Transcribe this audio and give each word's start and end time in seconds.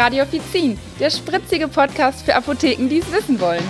Radio 0.00 0.22
Offizin, 0.22 0.78
der 0.98 1.10
spritzige 1.10 1.68
Podcast 1.68 2.24
für 2.24 2.34
Apotheken, 2.34 2.88
die 2.88 3.00
es 3.00 3.12
wissen 3.12 3.38
wollen. 3.38 3.62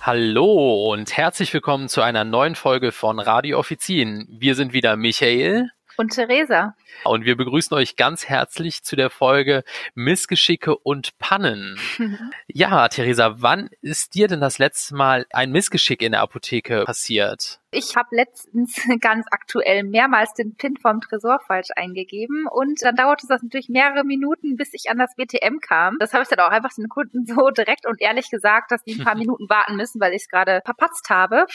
Hallo 0.00 0.92
und 0.92 1.16
herzlich 1.16 1.52
willkommen 1.52 1.88
zu 1.88 2.02
einer 2.02 2.22
neuen 2.22 2.54
Folge 2.54 2.92
von 2.92 3.18
Radio 3.18 3.58
Offizin. 3.58 4.28
Wir 4.30 4.54
sind 4.54 4.72
wieder 4.72 4.94
Michael 4.94 5.72
und 5.96 6.12
Theresa. 6.12 6.76
Und 7.04 7.24
wir 7.24 7.36
begrüßen 7.36 7.76
euch 7.76 7.96
ganz 7.96 8.28
herzlich 8.28 8.82
zu 8.84 8.96
der 8.96 9.10
Folge 9.10 9.64
Missgeschicke 9.94 10.76
und 10.76 11.18
Pannen. 11.18 11.78
ja, 12.46 12.88
Theresa, 12.88 13.36
wann 13.38 13.70
ist 13.82 14.14
dir 14.14 14.28
denn 14.28 14.40
das 14.40 14.58
letzte 14.58 14.94
Mal 14.94 15.26
ein 15.30 15.50
Missgeschick 15.50 16.02
in 16.02 16.12
der 16.12 16.22
Apotheke 16.22 16.84
passiert? 16.84 17.60
Ich 17.74 17.96
habe 17.96 18.08
letztens 18.12 18.76
ganz 19.00 19.26
aktuell 19.32 19.82
mehrmals 19.82 20.32
den 20.34 20.54
PIN 20.54 20.76
vom 20.76 21.00
Tresor 21.00 21.40
falsch 21.44 21.70
eingegeben 21.74 22.46
und 22.48 22.80
dann 22.82 22.94
dauerte 22.94 23.26
das 23.26 23.42
natürlich 23.42 23.68
mehrere 23.68 24.04
Minuten, 24.04 24.56
bis 24.56 24.72
ich 24.74 24.90
an 24.90 24.98
das 24.98 25.16
BTM 25.16 25.58
kam. 25.60 25.96
Das 25.98 26.12
habe 26.12 26.22
ich 26.22 26.28
dann 26.28 26.38
auch 26.38 26.50
einfach 26.50 26.72
den 26.72 26.88
Kunden 26.88 27.26
so 27.26 27.50
direkt 27.50 27.86
und 27.86 28.00
ehrlich 28.00 28.30
gesagt, 28.30 28.70
dass 28.70 28.84
die 28.84 28.94
ein 28.94 29.04
paar 29.04 29.16
Minuten 29.16 29.48
warten 29.48 29.74
müssen, 29.74 30.00
weil 30.00 30.12
ich 30.12 30.22
es 30.22 30.28
gerade 30.28 30.62
verpatzt 30.64 31.10
habe. 31.10 31.46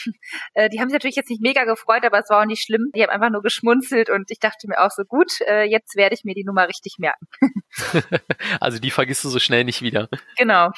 Äh, 0.52 0.68
die 0.68 0.80
haben 0.80 0.88
sich 0.88 0.94
natürlich 0.94 1.16
jetzt 1.16 1.30
nicht 1.30 1.42
mega 1.42 1.64
gefreut, 1.64 2.04
aber 2.04 2.18
es 2.18 2.28
war 2.28 2.42
auch 2.42 2.46
nicht 2.46 2.62
schlimm. 2.62 2.90
Die 2.94 3.02
haben 3.02 3.10
einfach 3.10 3.30
nur 3.30 3.42
geschmunzelt 3.42 4.10
und 4.10 4.30
ich 4.30 4.40
dachte 4.40 4.68
mir 4.68 4.78
auch 4.80 4.90
so, 4.90 5.04
gut, 5.04 5.29
äh, 5.46 5.64
jetzt 5.64 5.96
werde 5.96 6.14
ich 6.14 6.24
mir 6.24 6.34
die 6.34 6.44
Nummer 6.44 6.68
richtig 6.68 6.96
merken. 6.98 7.26
also 8.60 8.78
die 8.78 8.90
vergisst 8.90 9.24
du 9.24 9.28
so 9.28 9.38
schnell 9.38 9.64
nicht 9.64 9.82
wieder. 9.82 10.08
Genau. 10.36 10.70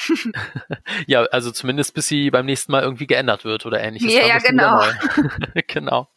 ja, 1.06 1.22
also 1.24 1.50
zumindest 1.50 1.94
bis 1.94 2.08
sie 2.08 2.30
beim 2.30 2.46
nächsten 2.46 2.72
Mal 2.72 2.82
irgendwie 2.82 3.06
geändert 3.06 3.44
wird 3.44 3.66
oder 3.66 3.80
ähnliches. 3.80 4.12
Ja, 4.12 4.26
ja, 4.26 4.38
genau. 4.38 4.82
genau. 5.66 6.08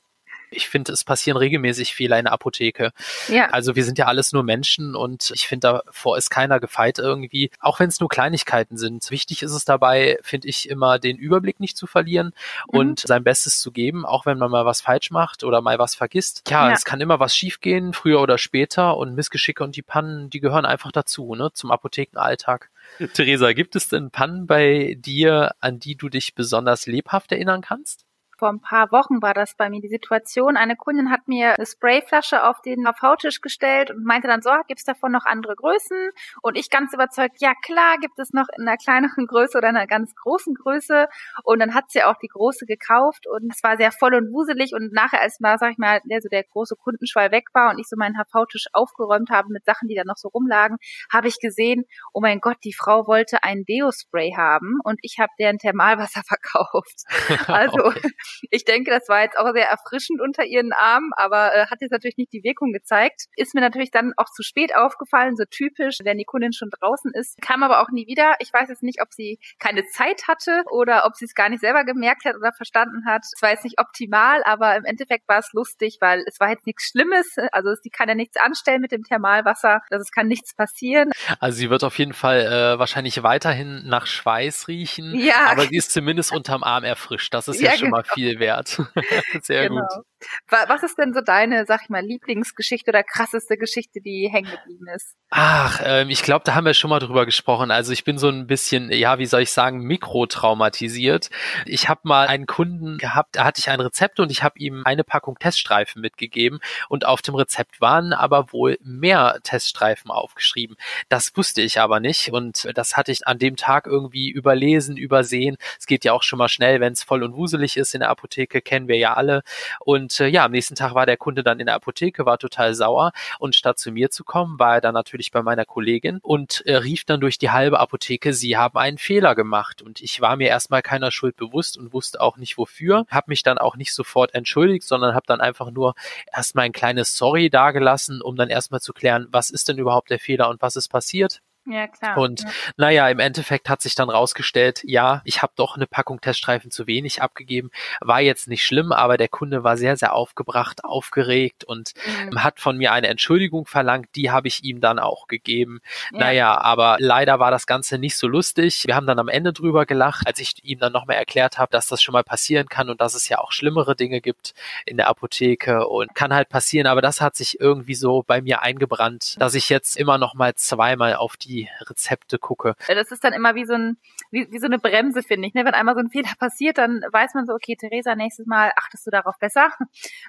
Ich 0.56 0.70
finde, 0.70 0.92
es 0.92 1.04
passieren 1.04 1.38
regelmäßig 1.38 1.94
Fehler 1.94 2.18
in 2.18 2.26
der 2.26 2.34
Apotheke. 2.34 2.92
Ja. 3.28 3.50
Also 3.50 3.76
wir 3.76 3.84
sind 3.84 3.98
ja 3.98 4.06
alles 4.06 4.34
nur 4.34 4.44
Menschen 4.44 4.96
und 4.96 5.32
ich 5.34 5.48
finde, 5.48 5.82
davor 5.86 6.18
ist 6.18 6.30
keiner 6.30 6.60
gefeit 6.60 7.00
irgendwie, 7.00 7.52
auch 7.60 7.80
wenn 7.80 7.90
es 7.90 8.00
nur 8.00 8.10
Kleinigkeiten 8.10 8.78
sind. 8.78 9.10
Wichtig 9.12 9.44
ist 9.44 9.52
es 9.52 9.66
dabei, 9.66 10.18
finde 10.22 10.48
ich, 10.48 10.70
immer 10.70 11.00
den 11.00 11.18
Überblick 11.18 11.60
nicht 11.60 11.78
zu 11.78 11.88
verlieren 11.88 12.34
mhm. 12.72 12.80
und 12.80 13.00
sein 13.00 13.24
Bestes 13.24 13.60
zu 13.60 13.72
geben, 13.72 14.06
auch 14.06 14.26
wenn 14.26 14.38
man 14.38 14.52
mal 14.52 14.66
was 14.66 14.82
falsch 14.82 15.12
macht 15.12 15.44
oder 15.44 15.62
mal 15.62 15.80
was 15.80 15.96
vergisst. 15.96 16.44
Ja, 16.50 16.68
ja. 16.68 16.74
es 16.74 16.86
kann 16.86 17.02
immer 17.02 17.20
was 17.20 17.36
schiefgehen, 17.36 17.94
früher 17.94 18.22
oder 18.22 18.38
später 18.38 18.98
und 18.98 19.16
Missgeschicke 19.16 19.64
und 19.64 19.76
die 19.76 19.82
Pannen, 19.82 20.30
die 20.30 20.40
gehören 20.40 20.66
einfach 20.66 20.92
dazu, 20.92 21.36
ne, 21.36 21.52
zum 21.54 21.72
Apothekenalltag. 21.72 22.70
Theresa, 23.14 23.54
gibt 23.54 23.76
es 23.76 23.90
denn 23.90 24.12
Pannen 24.12 24.48
bei 24.48 24.96
dir, 25.00 25.56
an 25.60 25.80
die 25.80 25.96
du 25.96 26.10
dich 26.10 26.36
besonders 26.36 26.86
lebhaft 26.86 27.32
erinnern 27.32 27.62
kannst? 27.62 28.05
Vor 28.38 28.50
ein 28.50 28.60
paar 28.60 28.92
Wochen 28.92 29.22
war 29.22 29.34
das 29.34 29.56
bei 29.56 29.70
mir 29.70 29.82
die 29.82 29.88
Situation. 29.88 30.58
Eine 30.58 30.76
Kundin 30.76 31.10
hat 31.10 31.28
mir 31.28 31.56
eine 31.56 31.66
Sprayflasche 31.66 32.44
auf 32.44 32.62
den 32.62 32.86
AV-Tisch 32.86 33.42
gestellt 33.42 33.92
und 33.92 34.04
meinte 34.06 34.28
dann 34.28 34.42
so, 34.42 34.50
ah, 34.50 34.62
gibt's 34.68 34.84
davon 34.84 35.12
noch 35.12 35.26
andere 35.26 35.56
Größen? 35.56 36.12
Und 36.42 36.58
ich 36.58 36.70
ganz 36.70 36.94
überzeugt, 36.94 37.38
ja 37.40 37.54
klar, 37.64 37.98
gibt 38.00 38.20
es 38.20 38.34
noch 38.34 38.48
in 38.58 38.68
einer 38.68 38.78
kleineren 38.78 39.28
Größe 39.28 39.58
oder 39.58 39.70
einer 39.70 39.88
ganz 39.88 40.16
großen 40.16 40.54
Größe. 40.54 41.08
Und 41.44 41.60
dann 41.60 41.74
hat 41.74 41.86
sie 41.90 42.04
auch 42.04 42.18
die 42.18 42.28
große 42.28 42.66
gekauft 42.66 43.28
und 43.28 43.54
es 43.54 43.64
war 43.64 43.78
sehr 43.78 43.92
voll 43.92 44.16
und 44.16 44.34
wuselig. 44.34 44.74
Und 44.74 44.92
nachher, 44.94 45.22
als 45.22 45.40
mal, 45.40 45.58
sag 45.58 45.72
ich 45.72 45.78
mal, 45.78 46.02
der, 46.06 46.22
so 46.22 46.30
der 46.30 46.44
große 46.44 46.76
Kundenschwall 46.76 47.32
weg 47.32 47.46
war 47.54 47.72
und 47.72 47.80
ich 47.80 47.88
so 47.88 47.96
meinen 47.98 48.16
HV-Tisch 48.16 48.68
aufgeräumt 48.74 49.30
habe 49.30 49.50
mit 49.52 49.66
Sachen, 49.66 49.88
die 49.88 49.96
da 49.96 50.04
noch 50.04 50.18
so 50.18 50.30
rumlagen, 50.30 50.78
habe 51.12 51.28
ich 51.28 51.40
gesehen, 51.40 51.86
oh 52.14 52.22
mein 52.22 52.40
Gott, 52.40 52.58
die 52.64 52.74
Frau 52.74 53.08
wollte 53.08 53.44
einen 53.44 53.66
Deo-Spray 53.66 54.34
haben 54.36 54.80
und 54.84 55.00
ich 55.02 55.18
habe 55.20 55.32
deren 55.40 55.58
Thermalwasser 55.58 56.22
verkauft. 56.28 57.04
Also 57.56 57.86
okay 57.86 58.12
ich 58.50 58.66
denke, 58.66 58.92
das 58.92 59.08
war 59.10 59.24
jetzt 59.24 59.38
auch 59.38 59.52
sehr 59.54 59.70
erfrischend 59.70 60.22
unter 60.22 60.44
ihren 60.44 60.74
Armen, 60.74 61.12
aber 61.16 61.54
äh, 61.54 61.68
hat 61.68 61.82
jetzt 61.82 61.92
natürlich 61.92 62.18
nicht 62.18 62.34
die 62.34 62.44
Wirkung 62.44 62.72
gezeigt. 62.72 63.26
Ist 63.36 63.54
mir 63.54 63.62
natürlich 63.62 63.92
dann 63.92 64.14
auch 64.18 64.30
zu 64.30 64.44
spät 64.44 64.76
aufgefallen, 64.76 65.36
so 65.36 65.44
typisch, 65.50 66.00
wenn 66.04 66.18
die 66.18 66.26
Kundin 66.26 66.54
schon 66.54 66.70
draußen 66.70 67.12
ist. 67.14 67.40
Kam 67.42 67.64
aber 67.64 67.82
auch 67.82 67.90
nie 67.90 68.08
wieder. 68.08 68.36
Ich 68.40 68.52
weiß 68.52 68.70
jetzt 68.70 68.84
nicht, 68.84 69.02
ob 69.02 69.14
sie 69.14 69.40
keine 69.60 69.86
Zeit 69.88 70.28
hatte 70.28 70.64
oder 70.70 71.06
ob 71.06 71.16
sie 71.16 71.26
es 71.26 71.34
gar 71.34 71.50
nicht 71.50 71.62
selber 71.62 71.84
gemerkt 71.84 72.26
hat 72.26 72.36
oder 72.36 72.52
verstanden 72.54 73.06
hat. 73.06 73.24
Es 73.34 73.42
war 73.42 73.52
jetzt 73.52 73.64
nicht 73.64 73.80
optimal, 73.80 74.44
aber 74.44 74.76
im 74.76 74.86
Endeffekt 74.86 75.28
war 75.28 75.40
es 75.40 75.52
lustig, 75.54 75.98
weil 76.02 76.24
es 76.28 76.40
war 76.40 76.50
jetzt 76.50 76.66
nichts 76.66 76.90
Schlimmes. 76.90 77.36
Also 77.52 77.74
sie 77.82 77.90
kann 77.90 78.10
ja 78.10 78.16
nichts 78.16 78.38
anstellen 78.38 78.82
mit 78.82 78.92
dem 78.92 79.04
Thermalwasser. 79.04 79.82
Also 79.90 80.02
es 80.02 80.12
kann 80.12 80.28
nichts 80.28 80.56
passieren. 80.56 81.12
Also 81.40 81.58
sie 81.58 81.70
wird 81.70 81.84
auf 81.84 81.98
jeden 81.98 82.14
Fall 82.14 82.42
äh, 82.42 82.80
wahrscheinlich 82.80 83.22
weiterhin 83.24 83.84
nach 83.86 84.08
Schweiß 84.08 84.68
riechen. 84.68 85.18
Ja. 85.20 85.48
Aber 85.48 85.64
sie 85.64 85.78
ist 85.78 85.92
zumindest 85.92 86.32
unterm 86.34 86.64
Arm 86.64 86.84
erfrischt. 86.84 87.34
Das 87.34 87.48
ist 87.48 87.62
ja, 87.62 87.72
ja 87.72 87.78
schon 87.78 87.88
genau. 87.88 87.98
mal 87.98 88.04
viel 88.16 88.40
wert. 88.40 88.82
Sehr 89.44 89.70
genau. 89.70 89.82
gut. 89.82 90.06
Was 90.50 90.84
ist 90.84 90.98
denn 90.98 91.14
so 91.14 91.22
deine, 91.22 91.66
sag 91.66 91.82
ich 91.84 91.90
mal, 91.90 92.04
Lieblingsgeschichte 92.04 92.92
oder 92.92 93.04
krasseste 93.04 93.58
Geschichte, 93.58 94.02
die 94.02 94.30
hängen 94.32 94.50
geblieben 94.50 94.88
ist? 94.94 95.16
Ach, 95.30 95.82
ähm, 95.84 96.10
ich 96.10 96.24
glaube, 96.24 96.44
da 96.46 96.56
haben 96.56 96.66
wir 96.66 96.74
schon 96.74 96.90
mal 96.90 97.00
drüber 97.00 97.26
gesprochen. 97.26 97.72
Also 97.72 97.92
ich 97.92 98.04
bin 98.04 98.18
so 98.18 98.30
ein 98.30 98.48
bisschen, 98.48 98.92
ja, 98.92 99.20
wie 99.20 99.26
soll 99.26 99.42
ich 99.42 99.52
sagen, 99.52 99.80
mikrotraumatisiert. 99.82 101.30
Ich 101.66 101.90
habe 101.90 102.02
mal 102.04 102.28
einen 102.28 102.46
Kunden 102.46 102.98
gehabt, 102.98 103.36
da 103.36 103.44
hatte 103.44 103.60
ich 103.60 103.70
ein 103.70 103.82
Rezept 103.82 104.20
und 104.20 104.32
ich 104.32 104.44
habe 104.44 104.58
ihm 104.60 104.84
eine 104.86 105.04
Packung 105.04 105.38
Teststreifen 105.40 106.02
mitgegeben 106.02 106.60
und 106.90 107.06
auf 107.06 107.22
dem 107.22 107.36
Rezept 107.36 107.82
waren 107.82 108.14
aber 108.14 108.52
wohl 108.54 108.78
mehr 108.82 109.40
Teststreifen 109.44 110.12
aufgeschrieben. 110.12 110.78
Das 111.10 111.36
wusste 111.36 111.62
ich 111.62 111.80
aber 111.80 112.00
nicht 112.00 112.32
und 112.32 112.70
das 112.76 112.98
hatte 112.98 113.12
ich 113.12 113.28
an 113.28 113.40
dem 113.40 113.56
Tag 113.56 113.88
irgendwie 113.88 114.30
überlesen, 114.30 114.98
übersehen. 114.98 115.58
Es 115.80 115.86
geht 115.86 116.06
ja 116.06 116.14
auch 116.14 116.24
schon 116.24 116.40
mal 116.40 116.50
schnell, 116.50 116.80
wenn 116.80 116.94
es 116.94 117.04
voll 117.04 117.24
und 117.24 117.36
wuselig 117.36 117.78
ist 117.78 117.94
in 117.94 118.02
der 118.02 118.10
Apotheke, 118.10 118.62
kennen 118.62 118.88
wir 118.88 118.98
ja 118.98 119.14
alle. 119.14 119.44
Und 119.80 120.15
äh, 120.20 120.28
ja, 120.28 120.46
am 120.46 120.52
nächsten 120.52 120.76
Tag 120.76 120.94
war 120.96 121.06
der 121.06 121.18
Kunde 121.18 121.44
dann 121.44 121.60
in 121.60 121.66
der 121.66 121.76
Apotheke, 121.76 122.26
war 122.26 122.38
total 122.38 122.74
sauer 122.74 123.12
und 123.40 123.56
statt 123.56 123.80
zu 123.80 123.92
mir 123.92 124.10
zu 124.10 124.24
kommen, 124.24 124.60
war 124.60 124.76
er 124.76 124.82
dann 124.82 124.94
natürlich 124.94 125.32
bei 125.32 125.42
meiner 125.42 125.66
Kollegin 125.66 126.20
und 126.22 126.66
äh, 126.66 126.76
rief 126.78 127.06
dann 127.06 127.22
durch 127.22 127.38
die 127.38 127.52
halbe 127.52 127.80
Apotheke, 127.80 128.34
sie 128.34 128.58
haben 128.58 128.78
einen 128.78 128.98
Fehler 128.98 129.36
gemacht. 129.36 129.82
Und 129.82 130.02
ich 130.02 130.22
war 130.22 130.36
mir 130.36 130.48
erstmal 130.50 130.82
keiner 130.82 131.12
Schuld 131.12 131.36
bewusst 131.36 131.78
und 131.78 131.94
wusste 131.94 132.22
auch 132.22 132.38
nicht 132.38 132.58
wofür, 132.58 133.06
habe 133.10 133.26
mich 133.30 133.44
dann 133.44 133.58
auch 133.58 133.76
nicht 133.76 133.94
sofort 133.94 134.34
entschuldigt, 134.34 134.88
sondern 134.88 135.16
habe 135.16 135.26
dann 135.28 135.42
einfach 135.42 135.72
nur 135.72 135.96
erstmal 136.34 136.66
ein 136.66 136.72
kleines 136.72 137.18
Sorry 137.18 137.50
dagelassen, 137.50 138.22
um 138.22 138.36
dann 138.36 138.50
erstmal 138.50 138.82
zu 138.82 138.94
klären, 138.94 139.28
was 139.32 139.50
ist 139.50 139.70
denn 139.70 139.78
überhaupt 139.78 140.10
der 140.10 140.20
Fehler 140.20 140.50
und 140.50 140.62
was 140.62 140.76
ist 140.76 140.90
passiert. 140.90 141.42
Ja, 141.68 141.88
klar. 141.88 142.18
Und 142.18 142.42
ja. 142.42 142.50
naja, 142.78 143.10
im 143.10 143.20
Endeffekt 143.20 143.70
hat 143.70 143.82
sich 143.82 143.96
dann 143.96 144.10
rausgestellt, 144.10 144.82
ja, 144.84 145.22
ich 145.26 145.42
habe 145.42 145.54
doch 145.56 145.76
eine 145.76 145.88
Packung 145.88 146.22
Teststreifen 146.22 146.70
zu 146.70 146.86
wenig 146.86 147.24
abgegeben. 147.24 147.72
War 148.02 148.22
jetzt 148.22 148.48
nicht 148.48 148.64
schlimm, 148.64 148.92
aber 148.92 149.18
der 149.18 149.30
Kunde 149.30 149.64
war 149.64 149.76
sehr, 149.76 149.98
sehr 149.98 150.14
aufgebracht, 150.14 150.84
aufgeregt 150.84 151.64
und 151.64 151.94
mhm. 152.06 152.44
hat 152.44 152.60
von 152.60 152.78
mir 152.78 152.92
eine 152.92 153.08
Entschuldigung 153.08 153.66
verlangt. 153.66 154.10
Die 154.16 154.30
habe 154.30 154.48
ich 154.48 154.64
ihm 154.64 154.80
dann 154.80 155.00
auch 155.00 155.28
gegeben. 155.28 155.82
Ja. 156.12 156.20
Naja, 156.20 156.62
aber 156.62 156.98
leider 157.00 157.40
war 157.40 157.50
das 157.50 157.66
Ganze 157.66 157.98
nicht 157.98 158.16
so 158.16 158.28
lustig. 158.28 158.84
Wir 158.86 158.96
haben 158.96 159.08
dann 159.08 159.18
am 159.18 159.28
Ende 159.28 159.52
drüber 159.52 159.88
gelacht, 159.88 160.28
als 160.28 160.40
ich 160.40 160.64
ihm 160.64 160.78
dann 160.78 160.94
nochmal 160.94 161.18
erklärt 161.18 161.58
habe, 161.58 161.72
dass 161.72 161.88
das 161.88 162.02
schon 162.02 162.14
mal 162.14 162.24
passieren 162.24 162.70
kann 162.70 162.92
und 162.92 163.02
dass 163.02 163.16
es 163.16 163.28
ja 163.28 163.40
auch 163.40 163.52
schlimmere 163.52 163.96
Dinge 163.96 164.22
gibt 164.22 164.54
in 164.86 164.98
der 164.98 165.08
Apotheke 165.08 165.88
und 165.88 166.14
kann 166.14 166.32
halt 166.32 166.50
passieren. 166.50 166.86
Aber 166.86 167.02
das 167.02 167.22
hat 167.22 167.36
sich 167.36 167.60
irgendwie 167.60 167.96
so 167.96 168.24
bei 168.28 168.42
mir 168.42 168.62
eingebrannt, 168.62 169.36
dass 169.40 169.56
ich 169.56 169.70
jetzt 169.70 169.98
immer 169.98 170.20
noch 170.20 170.36
mal 170.36 170.54
zweimal 170.54 171.16
auf 171.16 171.38
die 171.38 171.55
die 171.56 171.70
Rezepte 171.82 172.38
gucke. 172.38 172.76
Das 172.88 173.12
ist 173.12 173.24
dann 173.24 173.34
immer 173.34 173.56
wie 173.56 173.66
so, 173.66 173.74
ein, 173.74 173.98
wie, 174.32 174.48
wie 174.52 174.60
so 174.60 174.66
eine 174.66 174.80
Bremse, 174.80 175.24
finde 175.24 175.48
ich. 175.48 175.54
Ne? 175.54 175.66
Wenn 175.66 175.74
einmal 175.74 175.96
so 175.96 176.02
ein 176.02 176.10
Fehler 176.10 176.34
passiert, 176.38 176.78
dann 176.78 177.02
weiß 177.12 177.34
man 177.34 177.46
so, 177.46 177.54
okay, 177.54 177.76
Theresa, 177.76 178.16
nächstes 178.16 178.46
Mal 178.46 178.72
achtest 178.76 179.08
du 179.08 179.12
darauf 179.12 179.38
besser. 179.40 179.70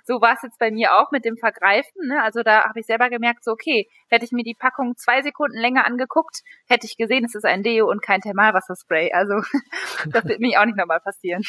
So 0.04 0.20
war 0.20 0.34
es 0.34 0.42
jetzt 0.42 0.58
bei 0.58 0.70
mir 0.70 0.94
auch 0.94 1.10
mit 1.10 1.24
dem 1.24 1.36
Vergreifen. 1.36 2.08
Ne? 2.08 2.22
Also 2.22 2.42
da 2.42 2.64
habe 2.64 2.80
ich 2.80 2.86
selber 2.86 3.10
gemerkt, 3.10 3.44
so 3.44 3.52
okay, 3.52 3.88
hätte 4.08 4.24
ich 4.24 4.32
mir 4.32 4.44
die 4.44 4.54
Packung 4.54 4.96
zwei 4.96 5.22
Sekunden 5.22 5.58
länger 5.58 5.84
angeguckt, 5.84 6.42
hätte 6.68 6.86
ich 6.86 6.96
gesehen, 6.96 7.24
es 7.24 7.34
ist 7.34 7.44
ein 7.44 7.62
Deo 7.62 7.90
und 7.90 8.02
kein 8.02 8.20
Thermalwasserspray. 8.20 9.12
Also 9.12 9.34
das 10.06 10.24
wird 10.24 10.40
mir 10.40 10.60
auch 10.60 10.64
nicht 10.64 10.76
nochmal 10.76 11.00
passieren. 11.00 11.42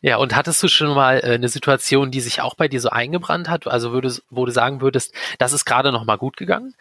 Ja, 0.00 0.16
und 0.18 0.36
hattest 0.36 0.62
du 0.62 0.68
schon 0.68 0.94
mal 0.94 1.18
äh, 1.18 1.34
eine 1.34 1.48
Situation, 1.48 2.10
die 2.10 2.20
sich 2.20 2.40
auch 2.40 2.54
bei 2.54 2.68
dir 2.68 2.80
so 2.80 2.90
eingebrannt 2.90 3.48
hat? 3.48 3.66
Also 3.66 3.92
würdest, 3.92 4.24
wo 4.30 4.44
du 4.44 4.52
sagen 4.52 4.80
würdest, 4.80 5.14
das 5.38 5.52
ist 5.52 5.64
gerade 5.64 5.90
nochmal 5.90 6.18
gut 6.18 6.36
gegangen? 6.36 6.74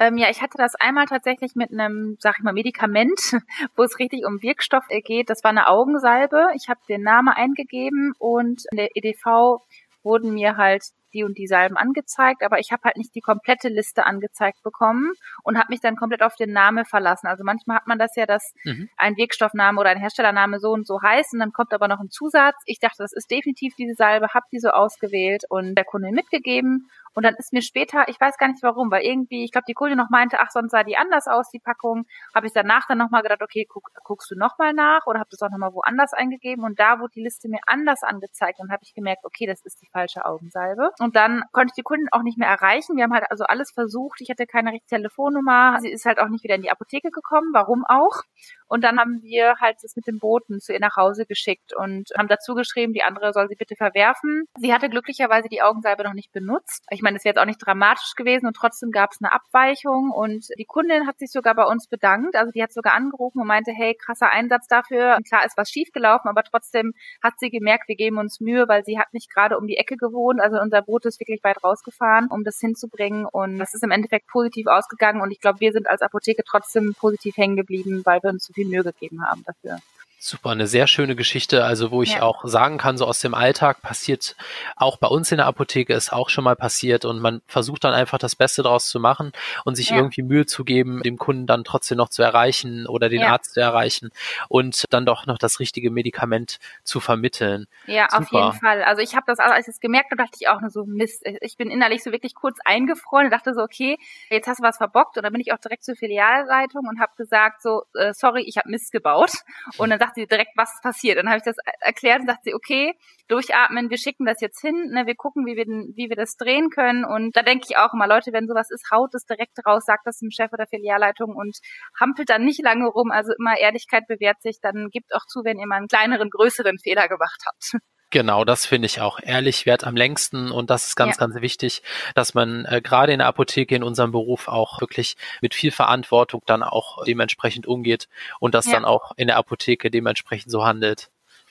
Ähm, 0.00 0.16
ja, 0.16 0.30
ich 0.30 0.40
hatte 0.40 0.56
das 0.56 0.74
einmal 0.76 1.04
tatsächlich 1.04 1.54
mit 1.54 1.70
einem, 1.70 2.16
sag 2.20 2.38
ich 2.38 2.42
mal, 2.42 2.54
Medikament, 2.54 3.20
wo 3.76 3.82
es 3.82 3.98
richtig 3.98 4.24
um 4.24 4.40
Wirkstoff 4.40 4.88
geht. 4.88 5.28
Das 5.28 5.44
war 5.44 5.50
eine 5.50 5.68
Augensalbe. 5.68 6.48
Ich 6.56 6.70
habe 6.70 6.80
den 6.88 7.02
Namen 7.02 7.28
eingegeben 7.28 8.14
und 8.18 8.64
in 8.70 8.78
der 8.78 8.96
EDV 8.96 9.60
wurden 10.02 10.32
mir 10.32 10.56
halt 10.56 10.84
die 11.12 11.24
und 11.24 11.38
die 11.38 11.46
Salben 11.46 11.76
angezeigt, 11.76 12.42
aber 12.42 12.58
ich 12.58 12.72
habe 12.72 12.82
halt 12.84 12.96
nicht 12.96 13.14
die 13.14 13.20
komplette 13.20 13.68
Liste 13.68 14.06
angezeigt 14.06 14.62
bekommen 14.62 15.12
und 15.42 15.58
habe 15.58 15.68
mich 15.70 15.80
dann 15.80 15.96
komplett 15.96 16.22
auf 16.22 16.36
den 16.36 16.52
Namen 16.52 16.84
verlassen. 16.84 17.26
Also 17.26 17.44
manchmal 17.44 17.76
hat 17.78 17.86
man 17.86 17.98
das 17.98 18.16
ja, 18.16 18.26
dass 18.26 18.54
mhm. 18.64 18.88
ein 18.96 19.16
Wirkstoffname 19.16 19.80
oder 19.80 19.90
ein 19.90 19.98
Herstellername 19.98 20.60
so 20.60 20.70
und 20.70 20.86
so 20.86 21.00
heißt 21.02 21.34
und 21.34 21.40
dann 21.40 21.52
kommt 21.52 21.72
aber 21.72 21.88
noch 21.88 22.00
ein 22.00 22.10
Zusatz. 22.10 22.56
Ich 22.66 22.78
dachte, 22.78 22.96
das 22.98 23.12
ist 23.12 23.30
definitiv 23.30 23.74
diese 23.76 23.94
Salbe, 23.94 24.28
habe 24.34 24.46
die 24.52 24.58
so 24.58 24.70
ausgewählt 24.70 25.44
und 25.48 25.74
der 25.74 25.84
Kunde 25.84 26.12
mitgegeben 26.12 26.88
und 27.14 27.24
dann 27.24 27.34
ist 27.34 27.52
mir 27.52 27.62
später, 27.62 28.04
ich 28.08 28.20
weiß 28.20 28.36
gar 28.38 28.48
nicht 28.48 28.62
warum, 28.62 28.90
weil 28.90 29.02
irgendwie, 29.02 29.44
ich 29.44 29.52
glaube, 29.52 29.64
die 29.68 29.74
Kundin 29.74 29.98
noch 29.98 30.10
meinte, 30.10 30.38
ach, 30.40 30.50
sonst 30.50 30.70
sah 30.70 30.84
die 30.84 30.96
anders 30.96 31.26
aus, 31.26 31.50
die 31.50 31.58
Packung. 31.58 32.06
Habe 32.34 32.46
ich 32.46 32.52
danach 32.52 32.86
dann 32.86 32.98
nochmal 32.98 33.22
gedacht, 33.22 33.42
okay, 33.42 33.66
guck, 33.68 33.90
guckst 34.04 34.30
du 34.30 34.36
nochmal 34.36 34.72
nach 34.72 35.06
oder 35.06 35.18
habe 35.18 35.30
das 35.30 35.42
auch 35.42 35.50
nochmal 35.50 35.72
woanders 35.74 36.12
eingegeben 36.12 36.64
und 36.64 36.78
da 36.78 37.00
wurde 37.00 37.12
die 37.16 37.22
Liste 37.22 37.48
mir 37.48 37.60
anders 37.66 38.02
angezeigt 38.02 38.60
und 38.60 38.70
habe 38.70 38.82
ich 38.84 38.94
gemerkt, 38.94 39.24
okay, 39.24 39.46
das 39.46 39.60
ist 39.62 39.82
die 39.82 39.88
falsche 39.92 40.24
Augensalbe. 40.24 40.90
Und 41.00 41.16
dann 41.16 41.42
konnte 41.52 41.68
ich 41.72 41.76
die 41.76 41.82
Kunden 41.82 42.08
auch 42.12 42.22
nicht 42.22 42.36
mehr 42.36 42.48
erreichen. 42.48 42.94
Wir 42.96 43.04
haben 43.04 43.14
halt 43.14 43.30
also 43.30 43.44
alles 43.44 43.70
versucht. 43.70 44.20
Ich 44.20 44.28
hatte 44.28 44.46
keine 44.46 44.72
richtige 44.72 44.96
Telefonnummer. 44.96 45.78
Sie 45.80 45.90
ist 45.90 46.04
halt 46.04 46.18
auch 46.18 46.28
nicht 46.28 46.44
wieder 46.44 46.56
in 46.56 46.62
die 46.62 46.70
Apotheke 46.70 47.10
gekommen. 47.10 47.48
Warum 47.54 47.84
auch? 47.88 48.22
Und 48.70 48.84
dann 48.84 49.00
haben 49.00 49.20
wir 49.22 49.56
halt 49.60 49.78
das 49.82 49.96
mit 49.96 50.06
dem 50.06 50.18
Boten 50.18 50.60
zu 50.60 50.72
ihr 50.72 50.78
nach 50.78 50.96
Hause 50.96 51.26
geschickt 51.26 51.74
und 51.76 52.10
haben 52.16 52.28
dazu 52.28 52.54
geschrieben, 52.54 52.92
die 52.92 53.02
andere 53.02 53.32
soll 53.32 53.48
sie 53.48 53.56
bitte 53.56 53.74
verwerfen. 53.74 54.44
Sie 54.58 54.72
hatte 54.72 54.88
glücklicherweise 54.88 55.48
die 55.48 55.60
Augensalbe 55.60 56.04
noch 56.04 56.14
nicht 56.14 56.30
benutzt. 56.30 56.84
Ich 56.90 57.02
meine, 57.02 57.16
es 57.16 57.24
wäre 57.24 57.34
jetzt 57.34 57.42
auch 57.42 57.46
nicht 57.46 57.58
dramatisch 57.58 58.14
gewesen 58.14 58.46
und 58.46 58.54
trotzdem 58.54 58.92
gab 58.92 59.10
es 59.10 59.18
eine 59.20 59.32
Abweichung 59.32 60.12
und 60.12 60.46
die 60.56 60.66
Kundin 60.66 61.08
hat 61.08 61.18
sich 61.18 61.32
sogar 61.32 61.56
bei 61.56 61.64
uns 61.64 61.88
bedankt. 61.88 62.36
Also 62.36 62.52
die 62.52 62.62
hat 62.62 62.72
sogar 62.72 62.94
angerufen 62.94 63.40
und 63.40 63.48
meinte, 63.48 63.72
hey, 63.72 63.96
krasser 63.96 64.30
Einsatz 64.30 64.68
dafür. 64.68 65.16
Und 65.16 65.26
klar 65.26 65.44
ist 65.44 65.56
was 65.56 65.68
schiefgelaufen, 65.68 66.28
aber 66.28 66.44
trotzdem 66.44 66.92
hat 67.24 67.34
sie 67.38 67.50
gemerkt, 67.50 67.88
wir 67.88 67.96
geben 67.96 68.18
uns 68.18 68.38
Mühe, 68.38 68.68
weil 68.68 68.84
sie 68.84 69.00
hat 69.00 69.12
nicht 69.12 69.34
gerade 69.34 69.58
um 69.58 69.66
die 69.66 69.78
Ecke 69.78 69.96
gewohnt. 69.96 70.40
Also 70.40 70.60
unser 70.60 70.82
Boot 70.82 71.06
ist 71.06 71.18
wirklich 71.18 71.42
weit 71.42 71.64
rausgefahren, 71.64 72.28
um 72.28 72.44
das 72.44 72.60
hinzubringen. 72.60 73.26
Und 73.26 73.58
das 73.58 73.74
ist 73.74 73.82
im 73.82 73.90
Endeffekt 73.90 74.28
positiv 74.28 74.68
ausgegangen. 74.68 75.22
Und 75.22 75.32
ich 75.32 75.40
glaube, 75.40 75.58
wir 75.58 75.72
sind 75.72 75.90
als 75.90 76.02
Apotheke 76.02 76.44
trotzdem 76.46 76.94
positiv 76.96 77.36
hängen 77.36 77.56
geblieben, 77.56 78.02
weil 78.04 78.22
wir 78.22 78.30
uns 78.30 78.44
so 78.44 78.52
viel 78.52 78.59
Mühe 78.64 78.82
gegeben 78.82 79.22
haben 79.22 79.44
dafür. 79.44 79.78
Super, 80.22 80.50
eine 80.50 80.66
sehr 80.66 80.86
schöne 80.86 81.16
Geschichte, 81.16 81.64
also 81.64 81.90
wo 81.90 82.02
ich 82.02 82.16
ja. 82.16 82.22
auch 82.22 82.44
sagen 82.44 82.76
kann, 82.76 82.98
so 82.98 83.06
aus 83.06 83.20
dem 83.20 83.32
Alltag 83.32 83.80
passiert 83.80 84.36
auch 84.76 84.98
bei 84.98 85.08
uns 85.08 85.32
in 85.32 85.38
der 85.38 85.46
Apotheke 85.46 85.94
ist 85.94 86.12
auch 86.12 86.28
schon 86.28 86.44
mal 86.44 86.56
passiert 86.56 87.06
und 87.06 87.20
man 87.20 87.40
versucht 87.46 87.84
dann 87.84 87.94
einfach 87.94 88.18
das 88.18 88.36
Beste 88.36 88.62
daraus 88.62 88.90
zu 88.90 89.00
machen 89.00 89.32
und 89.64 89.76
sich 89.76 89.90
ja. 89.90 89.96
irgendwie 89.96 90.20
Mühe 90.20 90.44
zu 90.44 90.62
geben, 90.62 91.02
dem 91.02 91.16
Kunden 91.16 91.46
dann 91.46 91.64
trotzdem 91.64 91.96
noch 91.96 92.10
zu 92.10 92.22
erreichen 92.22 92.86
oder 92.86 93.08
den 93.08 93.20
ja. 93.22 93.28
Arzt 93.28 93.54
zu 93.54 93.60
erreichen 93.60 94.10
und 94.50 94.92
dann 94.92 95.06
doch 95.06 95.24
noch 95.24 95.38
das 95.38 95.58
richtige 95.58 95.90
Medikament 95.90 96.58
zu 96.84 97.00
vermitteln. 97.00 97.66
Ja, 97.86 98.08
Super. 98.10 98.22
auf 98.22 98.32
jeden 98.32 98.52
Fall. 98.60 98.82
Also 98.82 99.00
ich 99.00 99.14
habe 99.14 99.24
das, 99.26 99.38
als 99.38 99.68
ich 99.68 99.74
es 99.74 99.80
gemerkt 99.80 100.10
habe, 100.10 100.22
dachte 100.22 100.36
ich 100.38 100.48
auch 100.48 100.60
nur 100.60 100.68
so, 100.68 100.84
Mist, 100.84 101.24
ich 101.40 101.56
bin 101.56 101.70
innerlich 101.70 102.02
so 102.02 102.12
wirklich 102.12 102.34
kurz 102.34 102.58
eingefroren 102.66 103.24
und 103.24 103.30
dachte 103.30 103.54
so, 103.54 103.62
okay, 103.62 103.96
jetzt 104.28 104.46
hast 104.46 104.60
du 104.60 104.64
was 104.64 104.76
verbockt 104.76 105.16
und 105.16 105.22
dann 105.22 105.32
bin 105.32 105.40
ich 105.40 105.54
auch 105.54 105.58
direkt 105.58 105.84
zur 105.84 105.96
Filialleitung 105.96 106.86
und 106.86 107.00
habe 107.00 107.12
gesagt 107.16 107.62
so, 107.62 107.84
äh, 107.94 108.12
sorry, 108.12 108.42
ich 108.42 108.58
habe 108.58 108.68
Mist 108.68 108.92
gebaut 108.92 109.32
und 109.78 109.88
dann 109.88 109.98
sagt 110.10 110.14
sie 110.16 110.26
direkt, 110.26 110.52
was 110.56 110.80
passiert. 110.82 111.18
Dann 111.18 111.28
habe 111.28 111.38
ich 111.38 111.44
das 111.44 111.56
erklärt 111.80 112.20
und 112.20 112.26
sagt 112.26 112.44
sie, 112.44 112.54
okay, 112.54 112.94
durchatmen, 113.28 113.90
wir 113.90 113.98
schicken 113.98 114.26
das 114.26 114.40
jetzt 114.40 114.60
hin, 114.60 114.90
ne, 114.90 115.06
wir 115.06 115.14
gucken, 115.14 115.46
wie 115.46 115.56
wir, 115.56 115.64
den, 115.64 115.92
wie 115.96 116.08
wir 116.08 116.16
das 116.16 116.36
drehen 116.36 116.70
können. 116.70 117.04
Und 117.04 117.36
da 117.36 117.42
denke 117.42 117.66
ich 117.68 117.76
auch 117.76 117.92
immer, 117.94 118.06
Leute, 118.06 118.32
wenn 118.32 118.46
sowas 118.46 118.70
ist, 118.70 118.90
haut 118.90 119.14
es 119.14 119.24
direkt 119.24 119.58
raus, 119.66 119.84
sagt 119.86 120.06
das 120.06 120.18
dem 120.18 120.30
Chef 120.30 120.52
oder 120.52 120.66
Filialleitung 120.66 121.34
und 121.34 121.58
hampelt 121.98 122.30
dann 122.30 122.44
nicht 122.44 122.62
lange 122.62 122.88
rum. 122.88 123.10
Also 123.10 123.32
immer 123.38 123.58
Ehrlichkeit 123.58 124.06
bewährt 124.08 124.42
sich, 124.42 124.58
dann 124.60 124.88
gibt 124.90 125.14
auch 125.14 125.26
zu, 125.26 125.44
wenn 125.44 125.58
ihr 125.58 125.66
mal 125.66 125.76
einen 125.76 125.88
kleineren, 125.88 126.30
größeren 126.30 126.78
Fehler 126.78 127.08
gemacht 127.08 127.42
habt. 127.46 127.82
Genau, 128.10 128.44
das 128.44 128.66
finde 128.66 128.86
ich 128.86 129.00
auch. 129.00 129.20
Ehrlich 129.22 129.66
wert 129.66 129.84
am 129.84 129.96
längsten 129.96 130.50
und 130.50 130.68
das 130.68 130.88
ist 130.88 130.96
ganz, 130.96 131.16
ja. 131.16 131.26
ganz 131.26 131.40
wichtig, 131.40 131.82
dass 132.16 132.34
man 132.34 132.64
äh, 132.64 132.80
gerade 132.82 133.12
in 133.12 133.20
der 133.20 133.28
Apotheke 133.28 133.76
in 133.76 133.84
unserem 133.84 134.10
Beruf 134.10 134.48
auch 134.48 134.80
wirklich 134.80 135.16
mit 135.40 135.54
viel 135.54 135.70
Verantwortung 135.70 136.42
dann 136.46 136.64
auch 136.64 137.04
dementsprechend 137.04 137.68
umgeht 137.68 138.08
und 138.40 138.54
das 138.54 138.66
ja. 138.66 138.72
dann 138.72 138.84
auch 138.84 139.12
in 139.16 139.28
der 139.28 139.36
Apotheke 139.36 139.92
dementsprechend 139.92 140.50
so 140.50 140.64
handelt. 140.64 141.10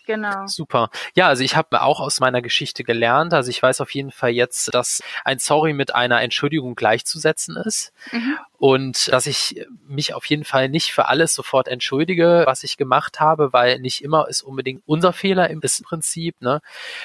Genau. 0.09 0.47
Super. 0.47 0.89
Ja, 1.13 1.27
also 1.27 1.44
ich 1.44 1.56
habe 1.56 1.83
auch 1.83 2.00
aus 2.00 2.19
meiner 2.19 2.41
Geschichte 2.41 2.83
gelernt. 2.83 3.31
Also 3.31 3.51
ich 3.51 3.61
weiß 3.61 3.79
auf 3.79 3.91
jeden 3.94 4.09
Fall 4.09 4.31
jetzt, 4.31 4.73
dass 4.73 5.03
ein 5.23 5.38
Sorry 5.38 5.71
mit 5.71 5.94
einer 5.94 6.19
Entschuldigung 6.23 6.73
gleichzusetzen 6.73 7.56
ist. 7.57 7.94
Mhm. 8.11 8.39
Und 8.57 9.11
dass 9.11 9.27
ich 9.27 9.67
mich 9.88 10.15
auf 10.15 10.25
jeden 10.25 10.45
Fall 10.45 10.67
nicht 10.67 10.94
für 10.94 11.09
alles 11.09 11.35
sofort 11.35 11.67
entschuldige, 11.67 12.41
was 12.47 12.63
ich 12.63 12.75
gemacht 12.75 13.19
habe, 13.19 13.53
weil 13.53 13.77
nicht 13.77 14.03
immer 14.03 14.27
ist 14.27 14.41
unbedingt 14.41 14.81
unser 14.88 15.13
Fehler 15.13 15.47
im 15.51 15.61
Prinzip. 15.61 16.41
Ne? 16.41 16.61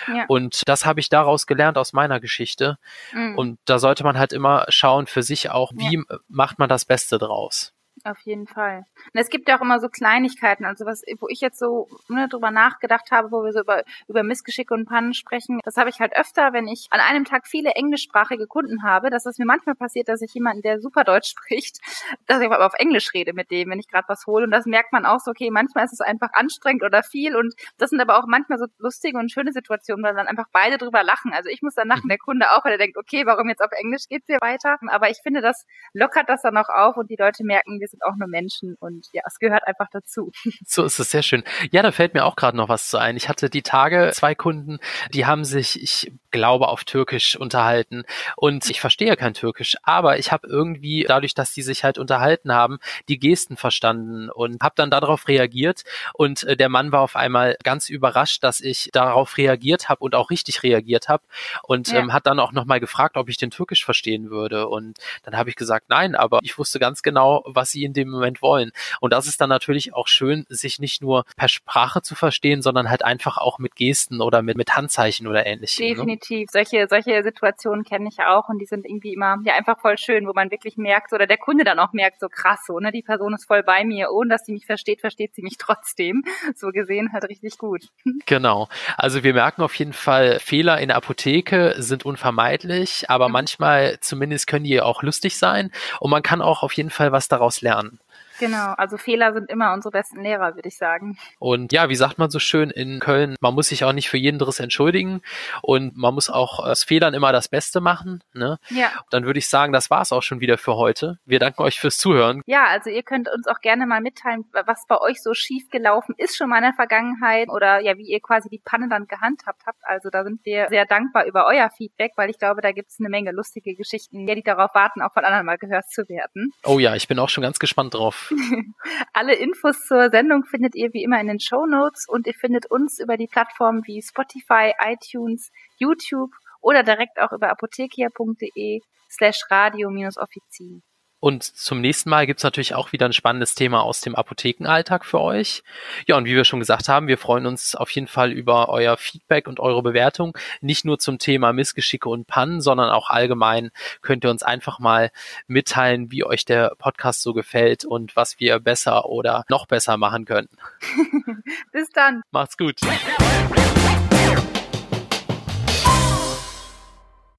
Ja. 0.08 0.24
Und 0.28 0.62
das 0.64 0.86
habe 0.86 0.98
ich 0.98 1.10
daraus 1.10 1.46
gelernt 1.46 1.76
aus 1.76 1.92
meiner 1.92 2.20
Geschichte. 2.20 2.78
Mhm. 3.12 3.36
Und 3.36 3.58
da 3.66 3.78
sollte 3.78 4.02
man 4.02 4.16
halt 4.16 4.32
immer 4.32 4.64
schauen 4.70 5.06
für 5.08 5.22
sich 5.22 5.50
auch, 5.50 5.72
wie 5.74 5.96
ja. 5.96 6.18
macht 6.28 6.58
man 6.58 6.70
das 6.70 6.86
Beste 6.86 7.18
draus. 7.18 7.74
Auf 8.06 8.20
jeden 8.20 8.46
Fall. 8.46 8.84
Und 9.14 9.18
es 9.18 9.30
gibt 9.30 9.48
ja 9.48 9.56
auch 9.56 9.62
immer 9.62 9.80
so 9.80 9.88
Kleinigkeiten, 9.88 10.66
also 10.66 10.84
was, 10.84 11.02
wo 11.20 11.28
ich 11.28 11.40
jetzt 11.40 11.58
so 11.58 11.88
ne, 12.08 12.28
drüber 12.28 12.50
nachgedacht 12.50 13.10
habe, 13.10 13.32
wo 13.32 13.42
wir 13.42 13.52
so 13.54 13.60
über, 13.60 13.82
über 14.08 14.22
Missgeschicke 14.22 14.74
und 14.74 14.84
Pannen 14.84 15.14
sprechen. 15.14 15.58
Das 15.64 15.78
habe 15.78 15.88
ich 15.88 16.00
halt 16.00 16.14
öfter, 16.14 16.52
wenn 16.52 16.68
ich 16.68 16.88
an 16.90 17.00
einem 17.00 17.24
Tag 17.24 17.46
viele 17.46 17.70
englischsprachige 17.70 18.46
Kunden 18.46 18.82
habe, 18.82 19.08
dass 19.08 19.24
es 19.24 19.38
mir 19.38 19.46
manchmal 19.46 19.74
passiert, 19.74 20.10
dass 20.10 20.20
ich 20.20 20.34
jemanden, 20.34 20.60
der 20.60 20.82
super 20.82 21.02
Deutsch 21.02 21.30
spricht, 21.30 21.78
dass 22.26 22.42
ich 22.42 22.46
aber 22.46 22.66
auf 22.66 22.74
Englisch 22.74 23.14
rede 23.14 23.32
mit 23.32 23.50
dem, 23.50 23.70
wenn 23.70 23.78
ich 23.78 23.88
gerade 23.88 24.06
was 24.06 24.26
hole. 24.26 24.44
Und 24.44 24.50
das 24.50 24.66
merkt 24.66 24.92
man 24.92 25.06
auch 25.06 25.20
so, 25.20 25.30
okay, 25.30 25.50
manchmal 25.50 25.86
ist 25.86 25.94
es 25.94 26.02
einfach 26.02 26.34
anstrengend 26.34 26.82
oder 26.82 27.02
viel. 27.02 27.34
Und 27.36 27.54
das 27.78 27.88
sind 27.88 28.02
aber 28.02 28.18
auch 28.18 28.26
manchmal 28.26 28.58
so 28.58 28.66
lustige 28.76 29.16
und 29.16 29.32
schöne 29.32 29.52
Situationen, 29.52 30.04
weil 30.04 30.14
dann 30.14 30.26
einfach 30.26 30.48
beide 30.52 30.76
drüber 30.76 31.02
lachen. 31.04 31.32
Also 31.32 31.48
ich 31.48 31.62
muss 31.62 31.74
dann 31.74 31.88
lachen, 31.88 32.10
der 32.10 32.18
Kunde 32.18 32.50
auch, 32.50 32.66
weil 32.66 32.72
er 32.72 32.78
denkt, 32.78 32.98
okay, 32.98 33.24
warum 33.24 33.48
jetzt 33.48 33.62
auf 33.62 33.72
Englisch 33.72 34.08
geht's 34.10 34.26
hier 34.26 34.42
weiter? 34.42 34.76
Aber 34.88 35.08
ich 35.08 35.20
finde, 35.22 35.40
das 35.40 35.64
lockert 35.94 36.28
das 36.28 36.42
dann 36.42 36.58
auch 36.58 36.68
auf 36.68 36.98
und 36.98 37.08
die 37.08 37.16
Leute 37.16 37.44
merken, 37.44 37.80
wir 37.80 37.93
sind 37.94 38.04
auch 38.04 38.16
nur 38.16 38.28
Menschen 38.28 38.74
und 38.80 39.06
ja, 39.12 39.22
es 39.26 39.38
gehört 39.38 39.66
einfach 39.66 39.88
dazu. 39.90 40.30
So 40.66 40.84
ist 40.84 40.98
es 40.98 41.10
sehr 41.10 41.22
schön. 41.22 41.44
Ja, 41.70 41.82
da 41.82 41.92
fällt 41.92 42.14
mir 42.14 42.24
auch 42.24 42.36
gerade 42.36 42.56
noch 42.56 42.68
was 42.68 42.88
zu 42.88 42.98
ein. 42.98 43.16
Ich 43.16 43.28
hatte 43.28 43.50
die 43.50 43.62
Tage 43.62 44.10
zwei 44.12 44.34
Kunden, 44.34 44.78
die 45.12 45.26
haben 45.26 45.44
sich, 45.44 45.80
ich 45.80 46.12
glaube, 46.34 46.66
auf 46.66 46.82
Türkisch 46.82 47.36
unterhalten 47.36 48.02
und 48.36 48.68
ich 48.68 48.80
verstehe 48.80 49.16
kein 49.16 49.34
Türkisch, 49.34 49.76
aber 49.84 50.18
ich 50.18 50.32
habe 50.32 50.48
irgendwie 50.48 51.04
dadurch, 51.06 51.34
dass 51.34 51.52
die 51.52 51.62
sich 51.62 51.84
halt 51.84 51.96
unterhalten 51.96 52.52
haben, 52.52 52.80
die 53.08 53.20
Gesten 53.20 53.56
verstanden 53.56 54.30
und 54.30 54.60
habe 54.60 54.74
dann 54.76 54.90
darauf 54.90 55.28
reagiert 55.28 55.84
und 56.12 56.42
äh, 56.42 56.56
der 56.56 56.68
Mann 56.68 56.90
war 56.90 57.02
auf 57.02 57.14
einmal 57.14 57.56
ganz 57.62 57.88
überrascht, 57.88 58.42
dass 58.42 58.60
ich 58.60 58.90
darauf 58.92 59.38
reagiert 59.38 59.88
habe 59.88 60.00
und 60.00 60.16
auch 60.16 60.30
richtig 60.30 60.64
reagiert 60.64 61.08
habe 61.08 61.22
und 61.62 61.92
ja. 61.92 62.00
ähm, 62.00 62.12
hat 62.12 62.26
dann 62.26 62.40
auch 62.40 62.50
nochmal 62.50 62.80
gefragt, 62.80 63.16
ob 63.16 63.28
ich 63.28 63.36
den 63.36 63.52
Türkisch 63.52 63.84
verstehen 63.84 64.28
würde 64.30 64.66
und 64.66 64.98
dann 65.22 65.36
habe 65.36 65.50
ich 65.50 65.56
gesagt, 65.56 65.86
nein, 65.88 66.16
aber 66.16 66.40
ich 66.42 66.58
wusste 66.58 66.80
ganz 66.80 67.02
genau, 67.02 67.44
was 67.46 67.70
sie 67.70 67.84
in 67.84 67.92
dem 67.92 68.10
Moment 68.10 68.42
wollen. 68.42 68.72
Und 69.00 69.12
das 69.12 69.28
ist 69.28 69.40
dann 69.40 69.50
natürlich 69.50 69.94
auch 69.94 70.08
schön, 70.08 70.46
sich 70.48 70.80
nicht 70.80 71.00
nur 71.00 71.24
per 71.36 71.48
Sprache 71.48 72.02
zu 72.02 72.16
verstehen, 72.16 72.60
sondern 72.60 72.90
halt 72.90 73.04
einfach 73.04 73.38
auch 73.38 73.60
mit 73.60 73.76
Gesten 73.76 74.20
oder 74.20 74.42
mit, 74.42 74.56
mit 74.56 74.74
Handzeichen 74.74 75.28
oder 75.28 75.46
ähnlichem. 75.46 75.78
Ne? 76.04 76.23
Definitiv. 76.24 76.50
Solche, 76.50 76.86
solche 76.88 77.22
Situationen 77.22 77.84
kenne 77.84 78.08
ich 78.08 78.20
auch 78.20 78.48
und 78.48 78.58
die 78.58 78.66
sind 78.66 78.86
irgendwie 78.86 79.14
immer 79.14 79.38
ja 79.44 79.54
einfach 79.54 79.78
voll 79.80 79.98
schön, 79.98 80.26
wo 80.26 80.32
man 80.32 80.50
wirklich 80.50 80.76
merkt, 80.76 81.12
oder 81.12 81.26
der 81.26 81.38
Kunde 81.38 81.64
dann 81.64 81.78
auch 81.78 81.92
merkt, 81.92 82.20
so 82.20 82.28
krass, 82.28 82.60
so, 82.66 82.78
ne, 82.78 82.92
die 82.92 83.02
Person 83.02 83.34
ist 83.34 83.46
voll 83.46 83.62
bei 83.62 83.84
mir, 83.84 84.10
ohne 84.10 84.30
dass 84.30 84.46
sie 84.46 84.52
mich 84.52 84.66
versteht, 84.66 85.00
versteht 85.00 85.34
sie 85.34 85.42
mich 85.42 85.56
trotzdem. 85.58 86.24
So 86.54 86.68
gesehen 86.68 87.12
halt 87.12 87.24
richtig 87.24 87.58
gut. 87.58 87.88
Genau. 88.26 88.68
Also 88.96 89.22
wir 89.22 89.34
merken 89.34 89.62
auf 89.62 89.74
jeden 89.74 89.92
Fall, 89.92 90.38
Fehler 90.38 90.80
in 90.80 90.88
der 90.88 90.96
Apotheke 90.96 91.74
sind 91.76 92.06
unvermeidlich, 92.06 93.10
aber 93.10 93.28
mhm. 93.28 93.32
manchmal 93.32 93.98
zumindest 94.00 94.46
können 94.46 94.64
die 94.64 94.80
auch 94.80 95.02
lustig 95.02 95.36
sein 95.36 95.70
und 96.00 96.10
man 96.10 96.22
kann 96.22 96.40
auch 96.40 96.62
auf 96.62 96.72
jeden 96.72 96.90
Fall 96.90 97.12
was 97.12 97.28
daraus 97.28 97.60
lernen. 97.60 97.98
Genau, 98.38 98.74
also 98.76 98.96
Fehler 98.96 99.32
sind 99.32 99.50
immer 99.50 99.72
unsere 99.72 99.92
besten 99.92 100.22
Lehrer, 100.22 100.54
würde 100.54 100.68
ich 100.68 100.76
sagen. 100.76 101.18
Und 101.38 101.72
ja, 101.72 101.88
wie 101.88 101.94
sagt 101.94 102.18
man 102.18 102.30
so 102.30 102.38
schön 102.38 102.70
in 102.70 103.00
Köln, 103.00 103.36
man 103.40 103.54
muss 103.54 103.68
sich 103.68 103.84
auch 103.84 103.92
nicht 103.92 104.08
für 104.08 104.16
jeden 104.16 104.38
Driss 104.38 104.60
entschuldigen 104.60 105.22
und 105.62 105.96
man 105.96 106.14
muss 106.14 106.30
auch 106.30 106.58
aus 106.58 106.84
Fehlern 106.84 107.14
immer 107.14 107.32
das 107.32 107.48
Beste 107.48 107.80
machen. 107.80 108.22
Ne? 108.32 108.58
Ja. 108.70 108.90
Dann 109.10 109.24
würde 109.24 109.38
ich 109.38 109.48
sagen, 109.48 109.72
das 109.72 109.90
war 109.90 110.02
es 110.02 110.12
auch 110.12 110.22
schon 110.22 110.40
wieder 110.40 110.58
für 110.58 110.76
heute. 110.76 111.18
Wir 111.24 111.38
danken 111.38 111.62
euch 111.62 111.78
fürs 111.80 111.98
Zuhören. 111.98 112.42
Ja, 112.46 112.66
also 112.66 112.90
ihr 112.90 113.02
könnt 113.02 113.28
uns 113.28 113.46
auch 113.46 113.60
gerne 113.60 113.86
mal 113.86 114.00
mitteilen, 114.00 114.44
was 114.52 114.86
bei 114.86 115.00
euch 115.00 115.22
so 115.22 115.34
schief 115.34 115.70
gelaufen 115.70 116.14
ist 116.18 116.36
schon 116.36 116.48
mal 116.48 116.58
in 116.58 116.64
der 116.64 116.74
Vergangenheit 116.74 117.48
oder 117.48 117.80
ja, 117.80 117.96
wie 117.98 118.06
ihr 118.06 118.20
quasi 118.20 118.48
die 118.48 118.60
Panne 118.64 118.88
dann 118.88 119.06
gehandhabt 119.06 119.62
habt. 119.66 119.78
Also 119.82 120.10
da 120.10 120.24
sind 120.24 120.44
wir 120.44 120.68
sehr 120.68 120.86
dankbar 120.86 121.24
über 121.24 121.46
euer 121.46 121.70
Feedback, 121.70 122.12
weil 122.16 122.30
ich 122.30 122.38
glaube, 122.38 122.60
da 122.60 122.72
gibt 122.72 122.90
es 122.90 123.00
eine 123.00 123.08
Menge 123.08 123.32
lustige 123.32 123.74
Geschichten, 123.74 124.26
die 124.26 124.42
darauf 124.42 124.74
warten, 124.74 125.02
auch 125.02 125.12
von 125.12 125.24
anderen 125.24 125.46
mal 125.46 125.58
gehört 125.58 125.88
zu 125.90 126.08
werden. 126.08 126.52
Oh 126.64 126.78
ja, 126.78 126.94
ich 126.94 127.08
bin 127.08 127.18
auch 127.18 127.28
schon 127.28 127.42
ganz 127.42 127.58
gespannt 127.58 127.94
drauf. 127.94 128.23
Alle 129.12 129.34
Infos 129.34 129.86
zur 129.86 130.10
Sendung 130.10 130.44
findet 130.44 130.74
ihr 130.74 130.92
wie 130.92 131.02
immer 131.02 131.20
in 131.20 131.28
den 131.28 131.40
Show 131.40 131.66
Notes 131.66 132.06
und 132.08 132.26
ihr 132.26 132.34
findet 132.34 132.70
uns 132.70 132.98
über 132.98 133.16
die 133.16 133.26
Plattformen 133.26 133.82
wie 133.86 134.02
Spotify, 134.02 134.72
iTunes, 134.80 135.50
YouTube 135.76 136.32
oder 136.60 136.82
direkt 136.82 137.20
auch 137.20 137.32
über 137.32 137.50
apothekia.de 137.50 138.80
slash 139.10 139.42
radio-offizin. 139.50 140.82
Und 141.24 141.42
zum 141.42 141.80
nächsten 141.80 142.10
Mal 142.10 142.26
gibt's 142.26 142.42
natürlich 142.42 142.74
auch 142.74 142.92
wieder 142.92 143.06
ein 143.06 143.14
spannendes 143.14 143.54
Thema 143.54 143.82
aus 143.82 144.02
dem 144.02 144.14
Apothekenalltag 144.14 145.06
für 145.06 145.22
euch. 145.22 145.62
Ja, 146.06 146.18
und 146.18 146.26
wie 146.26 146.36
wir 146.36 146.44
schon 146.44 146.58
gesagt 146.58 146.88
haben, 146.88 147.08
wir 147.08 147.16
freuen 147.16 147.46
uns 147.46 147.74
auf 147.74 147.88
jeden 147.92 148.08
Fall 148.08 148.30
über 148.30 148.68
euer 148.68 148.98
Feedback 148.98 149.48
und 149.48 149.58
eure 149.58 149.82
Bewertung. 149.82 150.36
Nicht 150.60 150.84
nur 150.84 150.98
zum 150.98 151.18
Thema 151.18 151.54
Missgeschicke 151.54 152.10
und 152.10 152.26
Pannen, 152.26 152.60
sondern 152.60 152.90
auch 152.90 153.08
allgemein 153.08 153.70
könnt 154.02 154.26
ihr 154.26 154.30
uns 154.30 154.42
einfach 154.42 154.80
mal 154.80 155.10
mitteilen, 155.46 156.12
wie 156.12 156.24
euch 156.24 156.44
der 156.44 156.74
Podcast 156.76 157.22
so 157.22 157.32
gefällt 157.32 157.86
und 157.86 158.16
was 158.16 158.38
wir 158.38 158.60
besser 158.60 159.06
oder 159.06 159.46
noch 159.48 159.64
besser 159.64 159.96
machen 159.96 160.26
können. 160.26 160.50
Bis 161.72 161.88
dann. 161.88 162.20
Macht's 162.32 162.58
gut. 162.58 162.80